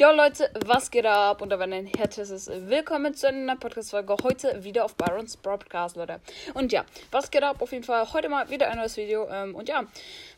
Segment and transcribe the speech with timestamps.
[0.00, 1.40] Jo Leute, was geht ab?
[1.40, 4.16] Und da war ein herzliches Willkommen zu einer Podcast-Folge.
[4.24, 6.18] Heute wieder auf Byrons Broadcast, Leute.
[6.54, 7.62] Und ja, was geht ab?
[7.62, 9.28] Auf jeden Fall heute mal wieder ein neues Video.
[9.30, 9.84] Ähm, und ja,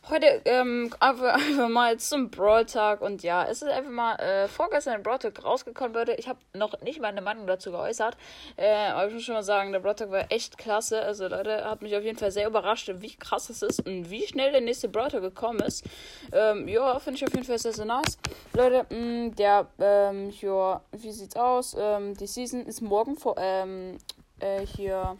[0.09, 3.01] heute ähm, einfach, einfach mal zum Brawl-Tag.
[3.01, 6.13] Und ja, es ist einfach mal äh, vorgestern ein Brawl-Tag rausgekommen, Leute.
[6.13, 8.15] Ich habe noch nicht meine Meinung dazu geäußert.
[8.57, 11.01] Äh, aber ich muss schon mal sagen, der Brawl-Tag war echt klasse.
[11.01, 14.27] Also Leute, hat mich auf jeden Fall sehr überrascht, wie krass es ist und wie
[14.27, 15.83] schnell der nächste Brawl-Tag gekommen ist.
[16.31, 18.19] Ähm, ja, finde ich auf jeden Fall sehr, sehr nice.
[18.53, 21.73] Leute, mh, mm, der ja, ähm, ja, wie sieht's aus?
[21.79, 23.97] Ähm, die Season ist morgen vor, ähm,
[24.41, 25.17] äh, hier.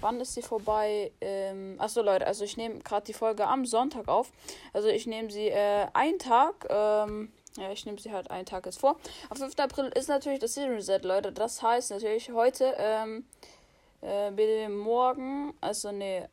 [0.00, 1.12] Wann ist sie vorbei?
[1.20, 4.32] Ähm, achso, Leute, also ich nehme gerade die Folge am Sonntag auf.
[4.72, 8.64] Also ich nehme sie äh, einen Tag, ähm, ja, ich nehme sie halt einen Tag
[8.64, 8.96] jetzt vor.
[9.28, 9.58] Am 5.
[9.58, 11.32] April ist natürlich das Season Reset, Leute.
[11.32, 13.26] Das heißt natürlich heute, ähm,
[14.00, 16.30] äh, bitte morgen, also ne,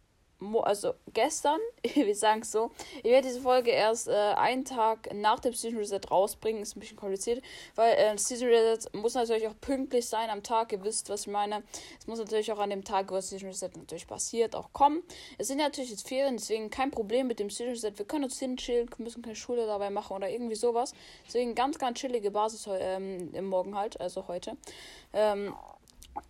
[0.64, 1.60] also gestern,
[1.94, 5.78] wir sagen es so, ich werde diese Folge erst äh, einen Tag nach dem Season
[5.78, 6.62] Reset rausbringen.
[6.62, 7.44] Ist ein bisschen kompliziert,
[7.76, 10.72] weil äh, Season Reset muss natürlich auch pünktlich sein am Tag.
[10.72, 11.64] Ihr wisst, was ich meine.
[12.00, 15.04] Es muss natürlich auch an dem Tag, wo das Season Reset natürlich passiert, auch kommen.
[15.38, 17.94] Es sind natürlich jetzt Ferien, deswegen kein Problem mit dem Season Reset.
[17.98, 20.94] Wir können uns hinchillen, müssen keine Schule dabei machen oder irgendwie sowas.
[21.28, 24.58] Deswegen ganz, ganz chillige Basis ähm, im Morgen halt, also heute.
[25.14, 25.54] Ähm,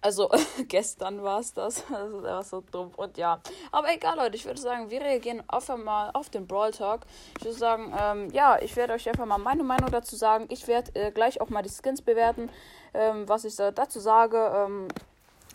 [0.02, 0.30] also
[0.68, 1.84] gestern war es das.
[1.90, 2.92] Das war so dumm.
[2.96, 3.40] Und ja.
[3.72, 4.36] Aber egal, Leute.
[4.36, 7.02] Ich würde sagen, wir reagieren einfach mal auf den Brawl Talk.
[7.38, 10.46] Ich würde sagen, ähm, ja, ich werde euch einfach mal meine Meinung dazu sagen.
[10.50, 12.50] Ich werde äh, gleich auch mal die Skins bewerten.
[12.94, 14.38] Ähm, was ich dazu sage.
[14.38, 14.88] Ähm,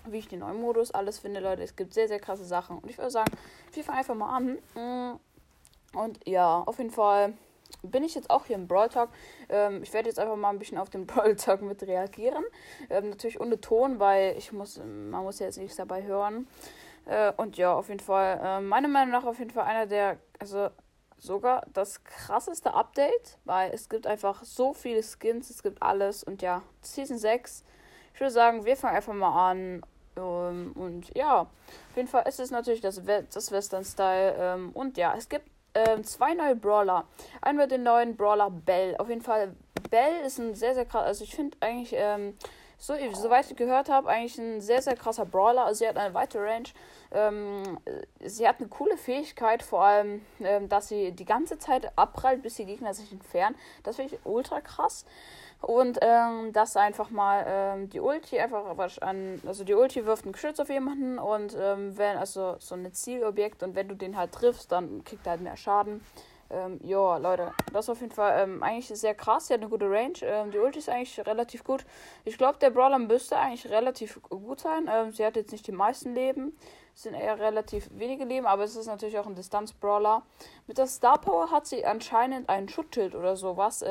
[0.07, 1.63] wie ich den neuen Modus alles finde, Leute.
[1.63, 2.79] Es gibt sehr, sehr krasse Sachen.
[2.79, 3.33] Und ich würde sagen,
[3.73, 4.59] wir fangen einfach mal an.
[4.75, 5.19] Mm.
[5.97, 7.35] Und ja, auf jeden Fall
[7.85, 9.11] bin ich jetzt auch hier im Brawl Talk.
[9.49, 12.45] Ähm, ich werde jetzt einfach mal ein bisschen auf den Brawl Talk mit reagieren.
[12.91, 16.47] Ähm, natürlich ohne Ton, weil ich muss, man muss ja jetzt nichts dabei hören.
[17.07, 20.19] Äh, und ja, auf jeden Fall, äh, meiner Meinung nach auf jeden Fall einer der,
[20.39, 20.71] also
[21.19, 26.25] sogar das krasseste Update, weil es gibt einfach so viele Skins, es gibt alles.
[26.25, 27.65] Und ja, Season 6,
[28.15, 29.83] ich würde sagen, wir fangen einfach mal an.
[30.17, 34.35] Ähm, und ja, auf jeden Fall ist es natürlich das, We das Western-Style.
[34.39, 37.05] Ähm, und ja, es gibt ähm, zwei neue Brawler.
[37.41, 38.97] Einmal den neuen Brawler Bell.
[38.99, 39.55] Auf jeden Fall,
[39.91, 41.05] Bell ist ein sehr, sehr krass.
[41.05, 42.37] Also ich finde eigentlich, ähm,
[42.79, 45.65] so, soweit ich gehört habe, eigentlich ein sehr, sehr krasser Brawler.
[45.65, 46.69] Also sie hat eine weite Range.
[47.13, 47.79] Ähm,
[48.21, 52.57] sie hat eine coole Fähigkeit, vor allem, ähm, dass sie die ganze Zeit abprallt, bis
[52.57, 53.57] die Gegner sich entfernen.
[53.85, 55.07] Das finde ich ultra krass.
[55.65, 58.65] Und ähm, das einfach mal ähm, die Ulti einfach
[59.01, 62.93] an, also die Ulti wirft ein Geschütz auf jemanden und ähm, wenn, also so ein
[62.93, 66.05] Zielobjekt und wenn du den halt triffst, dann kriegt er halt mehr Schaden.
[66.51, 69.47] Ähm, ja, Leute, das ist auf jeden Fall ähm, eigentlich sehr krass.
[69.47, 70.13] Sie hat eine gute Range.
[70.23, 71.87] Ähm, die Ulti ist eigentlich relativ gut.
[72.25, 74.89] Ich glaube, der Brawler müsste eigentlich relativ gut sein.
[74.93, 76.57] Ähm, sie hat jetzt nicht die meisten Leben.
[76.95, 80.23] Es sind eher relativ wenige Leben, aber es ist natürlich auch ein Distanz-Brawler.
[80.67, 83.83] Mit der Star Power hat sie anscheinend einen Schutzschild oder sowas.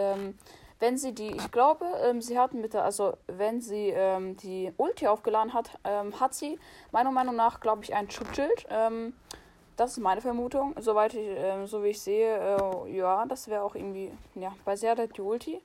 [0.83, 4.73] Wenn sie die, ich glaube, ähm, sie hat mit der, also wenn sie ähm, die
[4.75, 6.59] Ulti aufgeladen hat, ähm, hat sie
[6.91, 8.65] meiner Meinung nach, glaube ich, ein Schutzschild.
[8.69, 9.13] Ähm,
[9.77, 10.75] das ist meine Vermutung.
[10.77, 14.75] Soweit ich, ähm, so wie ich sehe, äh, ja, das wäre auch irgendwie, ja, bei
[14.75, 15.61] sie hat die Ulti.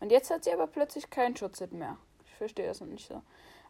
[0.00, 1.98] Und jetzt hat sie aber plötzlich kein Schutzschild mehr.
[2.24, 3.20] Ich verstehe das noch nicht so.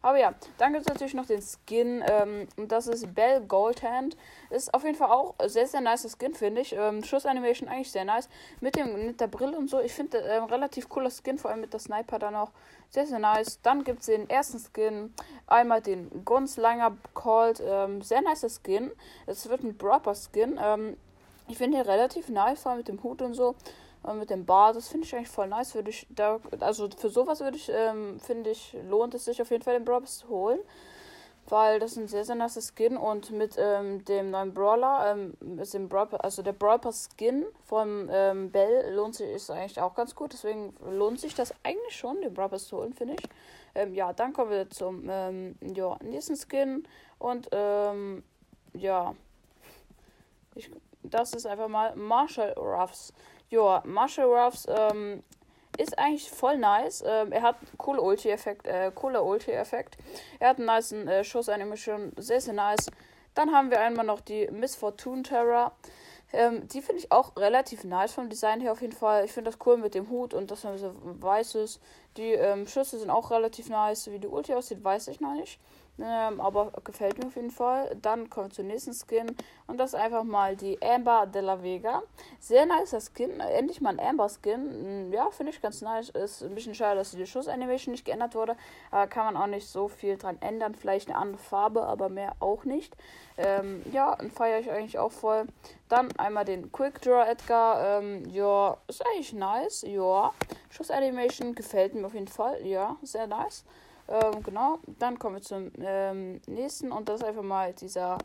[0.05, 2.03] Aber ja, dann gibt es natürlich noch den Skin.
[2.07, 4.15] Ähm, und das ist Bell Goldhand.
[4.51, 6.73] Ist auf jeden Fall auch sehr, sehr nice Skin, finde ich.
[6.73, 8.29] Ähm, Schussanimation eigentlich sehr nice.
[8.61, 9.79] Mit, dem, mit der Brille und so.
[9.79, 12.51] Ich finde ähm, relativ cooler Skin, vor allem mit der Sniper dann auch.
[12.91, 13.59] Sehr, sehr nice.
[13.63, 15.11] Dann gibt es den ersten Skin.
[15.47, 17.63] Einmal den Gunslinger Called.
[17.65, 18.91] Ähm, sehr nice Skin.
[19.25, 20.59] Es wird ein Dropper Skin.
[20.61, 20.97] Ähm,
[21.47, 23.55] ich finde den relativ nice, vor allem mit dem Hut und so
[24.13, 24.73] mit dem Bar.
[24.73, 25.75] Das finde ich eigentlich voll nice.
[25.75, 29.49] Würde ich da, also für sowas würde ich, ähm, finde ich, lohnt es sich auf
[29.51, 30.59] jeden Fall den Brawl zu holen.
[31.47, 35.59] Weil das ist ein sehr, sehr nice Skin und mit ähm, dem neuen Brawler, ähm,
[35.59, 39.93] ist dem Brawl, also der Brawl Skin von ähm, Bell lohnt sich, ist eigentlich auch
[39.93, 40.33] ganz gut.
[40.33, 43.29] Deswegen lohnt sich das eigentlich schon, den Brawl zu holen, finde ich.
[43.75, 46.87] Ähm, ja, dann kommen wir zum ähm, ja, nächsten Skin
[47.19, 48.23] und ähm,
[48.73, 49.13] ja,
[50.55, 50.71] ich,
[51.03, 53.13] das ist einfach mal Marshall Ruffs.
[53.49, 55.23] Ja, Marshall Ruffs ähm,
[55.77, 57.03] ist eigentlich voll nice.
[57.05, 59.97] Ähm, er hat coole Ulti-Effekt, äh, cooler Ulti-Effekt.
[60.39, 62.87] Er hat einen nice äh, Schuss-Animation, sehr, sehr nice.
[63.33, 65.73] Dann haben wir einmal noch die Miss Fortune Terror.
[66.33, 69.25] Ähm, die finde ich auch relativ nice vom Design her auf jeden Fall.
[69.25, 71.79] Ich finde das cool mit dem Hut und dass man so weiß ist.
[72.17, 74.09] Die ähm, Schüsse sind auch relativ nice.
[74.11, 75.59] Wie die Ulti aussieht, weiß ich noch nicht.
[75.97, 77.95] Ähm, aber gefällt mir auf jeden Fall.
[78.01, 79.35] Dann kommen wir zum nächsten Skin.
[79.67, 82.03] Und das ist einfach mal die Amber de la Vega.
[82.39, 83.39] Sehr nicer Skin.
[83.39, 85.09] Endlich mal ein Amber Skin.
[85.09, 86.09] Mm, ja, finde ich ganz nice.
[86.09, 88.57] Ist ein bisschen schade, dass die Schussanimation nicht geändert wurde.
[88.91, 90.75] Aber kann man auch nicht so viel dran ändern.
[90.75, 92.95] Vielleicht eine andere Farbe, aber mehr auch nicht.
[93.37, 95.45] Ähm, ja, feiere ich eigentlich auch voll.
[95.87, 97.99] Dann einmal den Quick Draw Edgar.
[97.99, 99.83] Ähm, ja, ist eigentlich nice.
[99.87, 100.33] Ja.
[100.69, 102.65] Schussanimation gefällt mir auf jeden Fall.
[102.65, 103.63] Ja, sehr nice.
[104.07, 108.17] Ähm, genau, dann kommen wir zum ähm, nächsten und das ist einfach mal dieser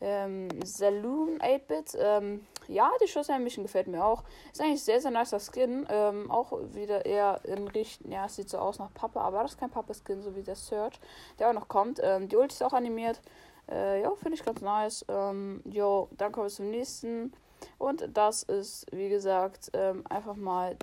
[0.00, 1.96] ähm, Saloon 8-Bit.
[1.98, 4.22] Ähm, ja, die Schussanimation gefällt mir auch.
[4.52, 5.86] Ist eigentlich sehr, sehr nicer Skin.
[5.90, 9.60] Ähm, auch wieder eher in Richtung, ja, sieht so aus nach Pappe, aber das ist
[9.60, 11.00] kein Pappe-Skin, so wie der Search,
[11.38, 12.00] der auch noch kommt.
[12.02, 13.20] Ähm, die Ulti ist auch animiert.
[13.70, 15.04] Äh, ja, finde ich ganz nice.
[15.08, 17.32] Ähm, jo, dann kommen wir zum nächsten.
[17.78, 20.76] Und das ist, wie gesagt, ähm, einfach mal,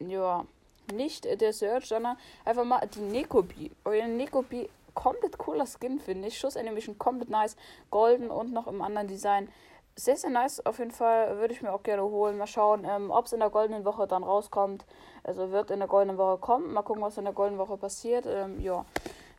[0.00, 0.44] ja,
[0.92, 3.70] nicht der Search, sondern einfach mal die Nekobi.
[3.84, 6.38] Euer Nekobi, komplett cooler Skin, finde ich.
[6.38, 7.56] Schuss Animation komplett nice.
[7.90, 9.48] Golden und noch im anderen Design.
[9.94, 10.64] Sehr, sehr nice.
[10.66, 12.36] Auf jeden Fall würde ich mir auch gerne holen.
[12.36, 14.84] Mal schauen, ähm, ob es in der goldenen Woche dann rauskommt.
[15.22, 16.72] Also wird in der goldenen Woche kommen.
[16.72, 18.26] Mal gucken, was in der goldenen Woche passiert.
[18.26, 18.84] Ähm, ja,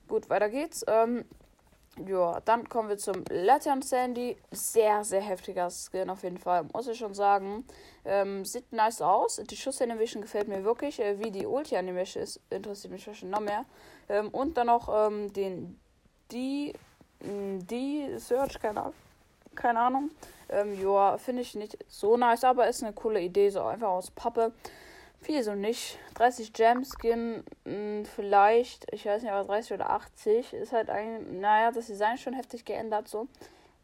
[0.08, 0.84] gut, weiter geht's.
[0.88, 1.26] Ähm,
[2.06, 4.38] ja, dann kommen wir zum Latin Sandy.
[4.52, 7.66] Sehr, sehr heftiger Skin auf jeden Fall, muss ich schon sagen.
[8.06, 9.42] Ähm, sieht nice aus.
[9.50, 11.00] Die Schuss-Animation gefällt mir wirklich.
[11.00, 13.66] Äh, wie die Ulti-Animation ist, interessiert mich schon noch mehr.
[14.10, 15.80] Ähm, und dann noch ähm, den
[16.32, 16.74] die,
[17.22, 18.94] die Search, keine Ahnung.
[19.56, 20.12] Keine Ahnung.
[20.50, 24.12] Ähm, ja, finde ich nicht so nice, aber ist eine coole Idee, so einfach aus
[24.12, 24.54] Pappe.
[25.28, 26.00] Viel so nicht.
[26.14, 31.30] 30 Gem Skin, hm, vielleicht, ich weiß nicht, aber 30 oder 80 ist halt eigentlich,
[31.42, 33.28] naja, das Design schon heftig geändert so.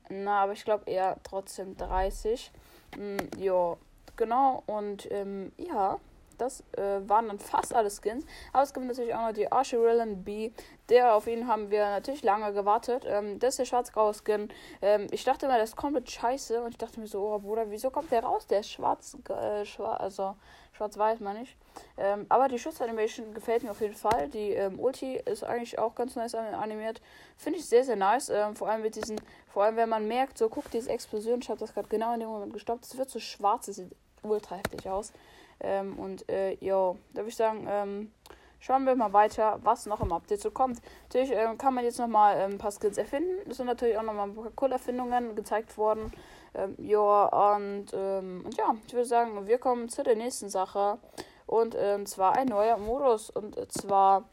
[0.08, 2.50] Na, aber ich glaube eher trotzdem 30.
[2.98, 3.76] Mm, ja,
[4.16, 4.64] genau.
[4.68, 6.00] Und ähm, ja,
[6.44, 8.26] das äh, waren dann fast alle Skins.
[8.52, 10.52] Aber es gibt natürlich auch noch die Archerillan B.
[10.90, 13.06] Der auf ihn haben wir natürlich lange gewartet.
[13.08, 14.50] Ähm, das ist der schwarz-graue Skin.
[14.82, 16.62] Ähm, ich dachte immer, der ist komplett scheiße.
[16.62, 18.48] Und ich dachte mir so, oh Bruder, wieso kommt der raus?
[18.48, 20.36] Der ist schwarz, äh, schwarz also
[20.74, 21.56] schwarz-weiß meine ich.
[21.98, 24.28] Ähm, aber die Schussanimation gefällt mir auf jeden Fall.
[24.30, 27.02] Die ähm, Ulti ist eigentlich auch ganz nice animiert.
[27.38, 28.30] Finde ich sehr, sehr nice.
[28.30, 31.50] Ähm, vor allem mit diesen, vor allem wenn man merkt, so guckt diese Explosion, ich
[31.50, 32.86] habe das gerade genau in dem Moment gestoppt.
[32.86, 35.14] Es wird so schwarz, es sieht ultra heftig aus.
[35.60, 38.12] Ähm, und äh, jo, da würde ich sagen, ähm,
[38.60, 40.82] schauen wir mal weiter, was noch im Update so kommt.
[41.04, 43.50] Natürlich ähm, kann man jetzt nochmal ähm, ein paar Skills erfinden.
[43.50, 46.12] Es sind natürlich auch nochmal ein paar coole Erfindungen gezeigt worden.
[46.54, 50.98] Ähm, ja, und, ähm, und ja, ich würde sagen, wir kommen zu der nächsten Sache.
[51.46, 53.30] Und ähm, zwar ein neuer Modus.
[53.30, 54.24] Und zwar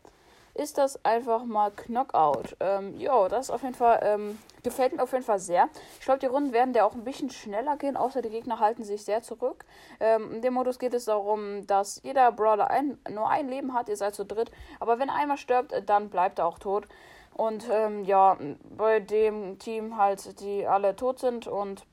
[0.54, 2.56] ist das einfach mal Knockout.
[2.60, 5.68] Ähm, jo, das auf jeden Fall, ähm, gefällt mir auf jeden Fall sehr.
[5.98, 8.84] Ich glaube, die Runden werden der auch ein bisschen schneller gehen, außer die Gegner halten
[8.84, 9.64] sich sehr zurück.
[10.00, 13.88] Ähm, in dem Modus geht es darum, dass jeder Brawler ein, nur ein Leben hat,
[13.88, 14.50] ihr seid zu dritt.
[14.80, 16.86] Aber wenn einer stirbt, dann bleibt er auch tot.
[17.34, 18.36] Und ähm, ja,
[18.76, 21.86] bei dem Team halt, die alle tot sind und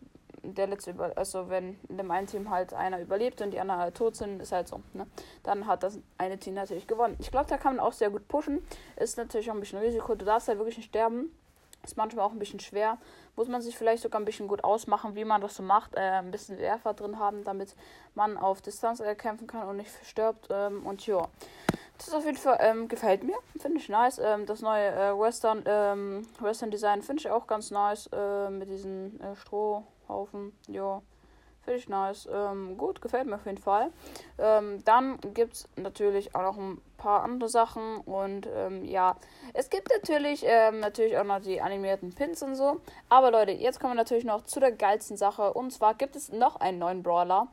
[0.53, 3.81] der letzte über also wenn in dem einen Team halt einer überlebt und die anderen
[3.81, 5.07] halt tot sind, ist halt so, ne?
[5.43, 7.15] Dann hat das eine Team natürlich gewonnen.
[7.19, 8.61] Ich glaube, da kann man auch sehr gut pushen.
[8.95, 10.15] Ist natürlich auch ein bisschen Risiko.
[10.15, 11.31] Du darfst halt wirklich nicht sterben.
[11.83, 12.97] Ist manchmal auch ein bisschen schwer.
[13.35, 15.95] Muss man sich vielleicht sogar ein bisschen gut ausmachen, wie man das so macht.
[15.95, 17.75] Äh, ein bisschen Werfer drin haben, damit
[18.15, 20.47] man auf Distanz äh, kämpfen kann und nicht stirbt.
[20.49, 21.27] Ähm, und ja.
[21.97, 23.35] Das ist auf jeden Fall, ähm, gefällt mir.
[23.59, 24.19] Finde ich nice.
[24.19, 28.07] Ähm, das neue äh, Western, ähm, Western Design finde ich auch ganz nice.
[28.13, 29.83] Äh, mit diesen äh, Stroh.
[30.09, 30.53] Haufen.
[30.69, 31.01] Ja,
[31.63, 32.29] finde ich nice.
[32.31, 33.91] Ähm, gut, gefällt mir auf jeden Fall.
[34.37, 37.97] Ähm, dann gibt es natürlich auch noch ein paar andere Sachen.
[38.05, 39.17] Und ähm, ja,
[39.53, 42.79] es gibt natürlich, natürlich auch noch die animierten Pins und so.
[43.09, 45.53] Aber Leute, jetzt kommen wir natürlich noch zu der geilsten Sache.
[45.53, 47.49] Und zwar gibt es noch einen neuen Brawler.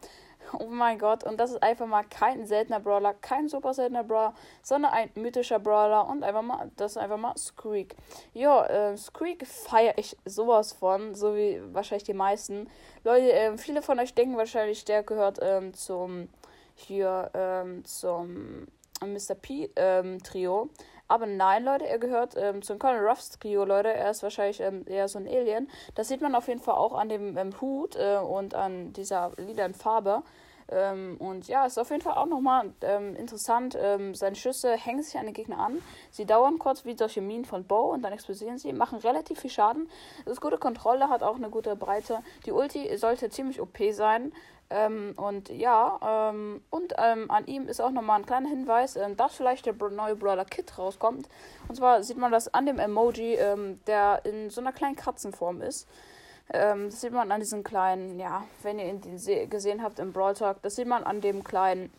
[0.53, 4.35] Oh mein Gott, und das ist einfach mal kein seltener Brawler, kein super seltener Brawler,
[4.63, 7.97] sondern ein mythischer Brawler und einfach mal, das ist einfach mal Squeak.
[8.33, 12.69] Ja, äh, Squeak feiere ich sowas von, so wie wahrscheinlich die meisten.
[13.05, 16.29] Leute, äh, viele von euch denken wahrscheinlich, der gehört ähm, zum,
[16.75, 18.67] hier, ähm, zum
[19.03, 19.35] Mr.
[19.35, 20.71] P ähm, Trio.
[21.15, 23.95] Aber nein, Leute, er gehört ähm, zum Colonel Ruffs Trio, Leute.
[23.95, 25.71] Er ist wahrscheinlich ähm, eher so ein Alien.
[25.95, 29.31] Das sieht man auf jeden Fall auch an dem ähm, Hut äh, und an dieser
[29.37, 30.25] lilanen Farbe.
[30.69, 33.79] Ähm, und ja, ist auf jeden Fall auch nochmal ähm, interessant.
[33.81, 35.81] Ähm, seine Schüsse hängen sich an den Gegner an.
[36.11, 39.51] Sie dauern kurz wie solche Minen von Bow und dann explodieren sie, machen relativ viel
[39.51, 39.89] Schaden.
[40.25, 42.25] Das ist gute Kontrolle, hat auch eine gute Breite.
[42.45, 44.33] Die Ulti sollte ziemlich OP sein.
[44.71, 49.17] Ähm, und ja, ähm, und ähm, an ihm ist auch nochmal ein kleiner Hinweis, ähm,
[49.17, 51.29] dass vielleicht der neue Brawler Kit rauskommt.
[51.69, 55.61] Und zwar sieht man das an dem Emoji, ähm, der in so einer kleinen Katzenform
[55.61, 55.87] ist.
[56.53, 59.01] Ähm, das sieht man an diesem kleinen, ja, wenn ihr ihn
[59.51, 61.93] gesehen habt im Brawl Talk, das sieht man an dem kleinen,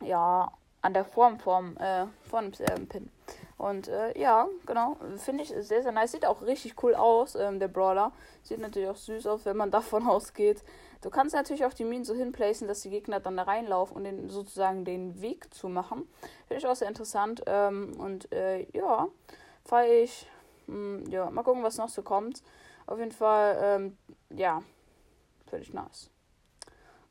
[0.00, 0.50] ja,
[0.82, 3.10] an der Form vom, äh, von dem Pin.
[3.58, 6.12] Und äh, ja, genau, finde ich sehr, sehr nice.
[6.12, 8.12] Sieht auch richtig cool aus, ähm, der Brawler.
[8.42, 10.64] Sieht natürlich auch süß aus, wenn man davon ausgeht.
[11.00, 14.04] Du kannst natürlich auch die Minen so hinplacen, dass die Gegner dann da reinlaufen und
[14.04, 16.08] den, sozusagen den Weg zu machen.
[16.46, 17.42] Finde ich auch sehr interessant.
[17.46, 19.08] Ähm, und äh, ja,
[19.64, 20.28] fahre ich.
[20.66, 22.42] Mh, hm, ja, mal gucken, was noch so kommt.
[22.86, 23.96] Auf jeden Fall, ähm,
[24.30, 24.62] ja,
[25.46, 26.10] finde ich nice.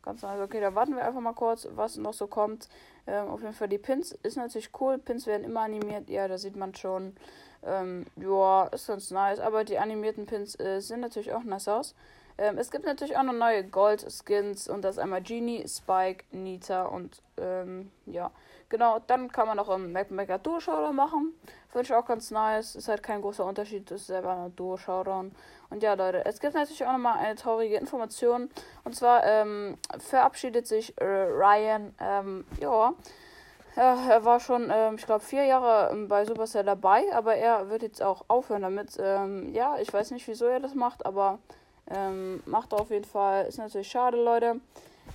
[0.02, 0.42] Ganz nice.
[0.42, 2.70] Okay, da warten wir einfach mal kurz, was noch so kommt.
[3.08, 4.98] Ähm, auf jeden Fall die Pins ist natürlich cool.
[4.98, 6.10] Pins werden immer animiert.
[6.10, 7.16] Ja, da sieht man schon.
[7.64, 9.40] Ähm, ja, ist ganz nice.
[9.40, 11.96] Aber die animierten Pins äh, sehen natürlich auch nice aus.
[12.38, 17.22] Ähm, es gibt natürlich auch noch neue Gold-Skins und das einmal Genie, Spike, Nita und
[17.38, 18.32] ähm, ja.
[18.70, 21.34] Genau, dann kann man noch im Mac Mega Duo Showdown machen.
[21.68, 22.76] Finde ich auch ganz nice.
[22.76, 25.36] Ist halt kein großer Unterschied, ist selber ein Duo Showdown.
[25.72, 28.50] Und ja, Leute, es gibt natürlich auch nochmal eine traurige Information.
[28.84, 32.94] Und zwar ähm, verabschiedet sich äh, Ryan, ähm, ja.
[33.78, 37.84] Er war schon, ähm, ich glaube, vier Jahre ähm, bei Supercell dabei, aber er wird
[37.84, 38.98] jetzt auch aufhören damit.
[39.00, 41.40] Ähm, ja, ich weiß nicht, wieso er das macht, aber
[41.90, 43.46] ähm, macht auf jeden Fall.
[43.46, 44.60] Ist natürlich schade, Leute.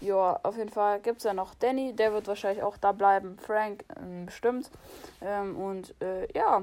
[0.01, 3.37] Ja, auf jeden Fall gibt es ja noch Danny, der wird wahrscheinlich auch da bleiben.
[3.39, 4.71] Frank, ähm, bestimmt.
[5.21, 6.63] Ähm, und äh, ja,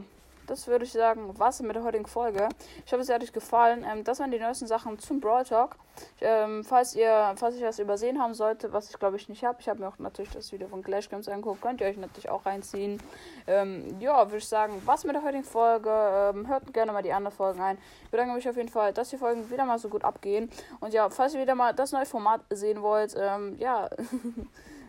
[0.54, 2.48] das würde ich sagen, war es mit der heutigen Folge.
[2.86, 3.84] Ich hoffe, es hat euch gefallen.
[3.92, 5.76] Ähm, das waren die neuesten Sachen zum Brawl Talk.
[6.22, 9.60] Ähm, falls ihr, falls ich was übersehen haben sollte, was ich glaube ich nicht habe,
[9.62, 12.30] ich habe mir auch natürlich das Video von Clash Games angeguckt, könnt ihr euch natürlich
[12.30, 13.02] auch reinziehen.
[13.48, 15.90] Ähm, ja, würde ich sagen, was mit der heutigen Folge.
[15.90, 17.80] Ähm, hört gerne mal die anderen Folgen ein.
[18.04, 20.52] Ich bedanke mich auf jeden Fall, dass die Folgen wieder mal so gut abgehen.
[20.80, 23.90] Und ja, falls ihr wieder mal das neue Format sehen wollt, ähm, ja.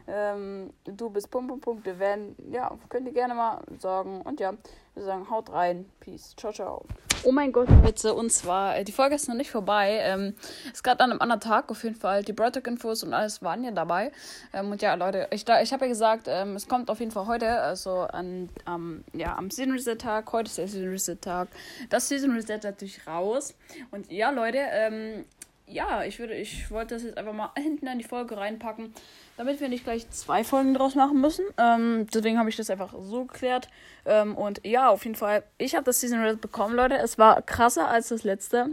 [0.07, 4.21] ähm, du bist Punkt, Punkt, Punkt, wenn, ja, könnt ihr gerne mal sagen.
[4.23, 4.53] Und ja,
[4.95, 5.87] wir sagen, haut rein.
[6.01, 6.35] Peace.
[6.37, 6.85] Ciao, ciao.
[7.27, 8.13] Oh mein Gott, bitte.
[8.13, 9.99] Und zwar, äh, die Folge ist noch nicht vorbei.
[10.03, 10.35] Ähm,
[10.71, 12.23] ist gerade an einem anderen Tag auf jeden Fall.
[12.23, 14.13] Die Broadtalk-Infos und alles waren ja dabei.
[14.53, 17.27] Ähm, und ja, Leute, ich, ich habe ja gesagt, ähm, es kommt auf jeden Fall
[17.27, 20.31] heute, also an, am, ja, am Season Reset-Tag.
[20.33, 21.49] Heute ist der Season Reset-Tag.
[21.89, 23.55] Das Season Reset natürlich raus.
[23.91, 25.25] Und ja, Leute, ähm,
[25.67, 28.93] ja, ich würde, ich wollte das jetzt einfach mal hinten an die Folge reinpacken,
[29.37, 31.45] damit wir nicht gleich zwei Folgen draus machen müssen.
[31.59, 33.69] Ähm, deswegen habe ich das einfach so geklärt.
[34.05, 36.97] Ähm, und ja, auf jeden Fall, ich habe das Season Reset bekommen, Leute.
[36.97, 38.69] Es war krasser als das letzte.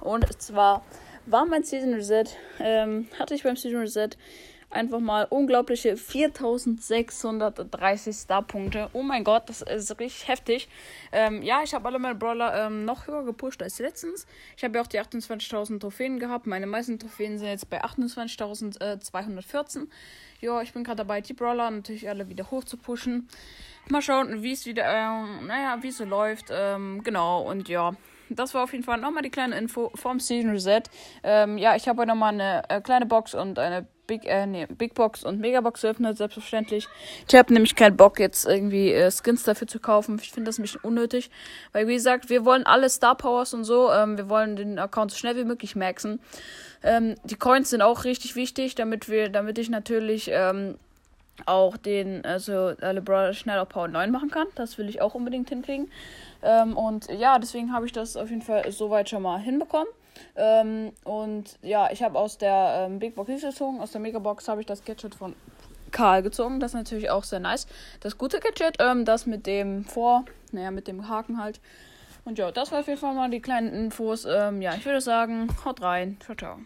[0.00, 0.82] Und zwar
[1.26, 2.24] war mein Season Reset,
[2.60, 4.10] ähm, hatte ich beim Season Reset
[4.74, 8.90] einfach mal unglaubliche 4630 Star-Punkte.
[8.92, 10.68] Oh mein Gott, das ist richtig heftig.
[11.12, 14.26] Ähm, ja, ich habe alle meine Brawler ähm, noch höher gepusht als letztens.
[14.56, 16.46] Ich habe ja auch die 28.000 Trophäen gehabt.
[16.46, 19.86] Meine meisten Trophäen sind jetzt bei 28.214.
[20.40, 23.28] Ja, ich bin gerade dabei, die Brawler natürlich alle wieder hoch zu pushen.
[23.88, 26.46] Mal schauen, wie es wieder, ähm, naja, wie es so läuft.
[26.50, 27.94] Ähm, genau, und ja
[28.30, 30.82] das war auf jeden Fall nochmal die kleine Info vom Season Reset.
[31.22, 34.66] Ähm, ja, ich habe heute nochmal eine äh, kleine Box und eine Big, äh, nee,
[34.66, 36.86] Big Box und Megabox geöffnet, selbstverständlich.
[37.28, 40.18] Ich habe nämlich keinen Bock, jetzt irgendwie äh, Skins dafür zu kaufen.
[40.22, 41.30] Ich finde das ein bisschen unnötig.
[41.72, 43.90] Weil, wie gesagt, wir wollen alle Star Powers und so.
[43.90, 46.20] Ähm, wir wollen den Account so schnell wie möglich maxen.
[46.82, 50.76] Ähm, die Coins sind auch richtig wichtig, damit wir, damit ich natürlich ähm,
[51.46, 54.46] auch den, also alle Brawler schnell auf Power 9 machen kann.
[54.54, 55.90] Das will ich auch unbedingt hinkriegen.
[56.42, 59.88] Ähm, und ja, deswegen habe ich das auf jeden Fall soweit schon mal hinbekommen.
[60.36, 64.60] Ähm, und ja, ich habe aus der ähm, Big Box gezogen, aus der Megabox habe
[64.60, 65.34] ich das Gadget von
[65.90, 66.60] Karl gezogen.
[66.60, 67.66] Das ist natürlich auch sehr nice.
[68.00, 71.60] Das gute Gadget, ähm, das mit dem Vor, naja, mit dem Haken halt.
[72.24, 74.24] Und ja, das war auf jeden Fall mal die kleinen Infos.
[74.24, 76.16] Ähm, ja, ich würde sagen, haut rein.
[76.20, 76.58] Ciao, ciao.